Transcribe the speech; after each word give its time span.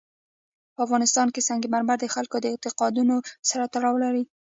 په 0.75 0.79
افغانستان 0.85 1.27
کې 1.33 1.45
سنگ 1.47 1.63
مرمر 1.73 1.97
د 2.01 2.05
خلکو 2.15 2.37
د 2.41 2.45
اعتقاداتو 2.53 3.17
سره 3.49 3.63
تړاو 3.73 3.95
لري. 4.03 4.23